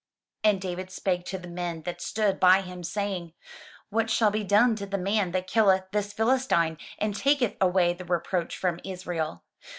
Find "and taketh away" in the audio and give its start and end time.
6.97-7.93